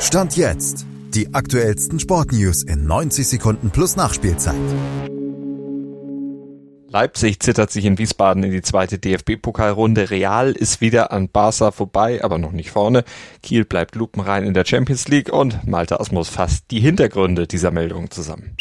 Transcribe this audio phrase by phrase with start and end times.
[0.00, 0.86] Stand jetzt.
[1.14, 4.54] Die aktuellsten Sportnews in 90 Sekunden plus Nachspielzeit.
[6.88, 10.10] Leipzig zittert sich in Wiesbaden in die zweite DFB-Pokalrunde.
[10.10, 13.04] Real ist wieder an Barca vorbei, aber noch nicht vorne.
[13.42, 18.10] Kiel bleibt lupenrein in der Champions League und Malte Asmus fasst die Hintergründe dieser Meldung
[18.10, 18.56] zusammen.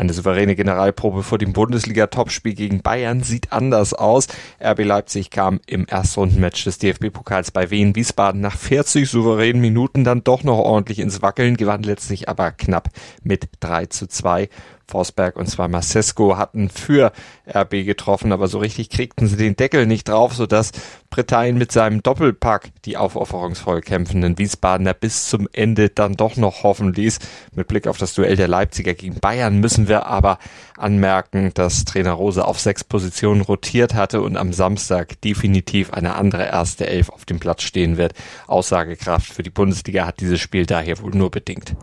[0.00, 4.28] Eine souveräne Generalprobe vor dem Bundesliga-Topspiel gegen Bayern sieht anders aus.
[4.58, 10.24] RB Leipzig kam im Erstrundenmatch des DFB-Pokals bei Wien Wiesbaden nach 40 souveränen Minuten dann
[10.24, 12.88] doch noch ordentlich ins Wackeln, gewann letztlich aber knapp
[13.22, 14.48] mit 3 zu 2.
[14.90, 17.12] Forsberg und zwar Masesco hatten für
[17.48, 20.72] RB getroffen, aber so richtig kriegten sie den Deckel nicht drauf, sodass
[21.10, 26.92] Bretagn mit seinem Doppelpack die aufopferungsvoll kämpfenden Wiesbadener bis zum Ende dann doch noch hoffen
[26.92, 27.18] ließ.
[27.54, 30.38] Mit Blick auf das Duell der Leipziger gegen Bayern müssen wir aber
[30.76, 36.46] anmerken, dass Trainer Rose auf sechs Positionen rotiert hatte und am Samstag definitiv eine andere
[36.46, 38.14] erste Elf auf dem Platz stehen wird.
[38.46, 41.74] Aussagekraft für die Bundesliga hat dieses Spiel daher wohl nur bedingt.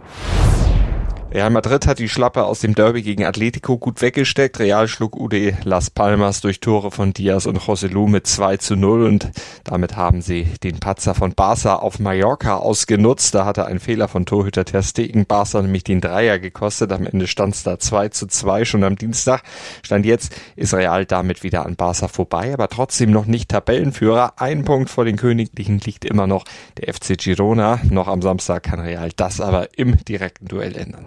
[1.29, 4.59] Real Madrid hat die Schlappe aus dem Derby gegen Atletico gut weggesteckt.
[4.59, 9.05] Real schlug UD Las Palmas durch Tore von Diaz und Joselu mit 2 zu 0
[9.05, 9.31] und
[9.65, 13.35] damit haben sie den Patzer von Barca auf Mallorca ausgenutzt.
[13.35, 16.93] Da hatte ein Fehler von Torhüter Ter Stegen Barca nämlich den Dreier gekostet.
[16.93, 19.43] Am Ende stand es da 2 zu 2 schon am Dienstag.
[19.83, 24.35] Stand jetzt ist Real damit wieder an Barca vorbei, aber trotzdem noch nicht Tabellenführer.
[24.37, 26.45] Ein Punkt vor den Königlichen liegt immer noch
[26.77, 27.81] der FC Girona.
[27.89, 31.05] Noch am Samstag kann Real das aber im direkten Duell ändern.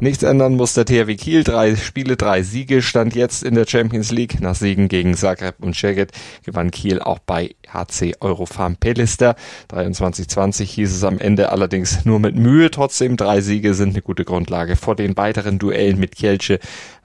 [0.00, 1.44] Nichts ändern muss der THW Kiel.
[1.44, 4.38] Drei Spiele, drei Siege stand jetzt in der Champions League.
[4.40, 6.12] Nach Siegen gegen Zagreb und Szeged
[6.44, 9.34] gewann Kiel auch bei HC Eurofarm Pelister.
[9.72, 12.70] 23-20 hieß es am Ende allerdings nur mit Mühe.
[12.70, 16.58] Trotzdem drei Siege sind eine gute Grundlage vor den weiteren Duellen mit Kielce,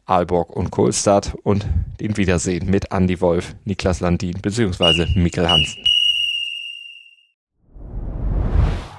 [0.05, 1.67] Aalborg und Kohlstadt und
[2.01, 5.05] den Wiedersehen mit Andy Wolf, Niklas Landin bzw.
[5.15, 5.88] Mikkel Hansen.